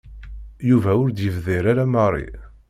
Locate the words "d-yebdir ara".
1.11-1.83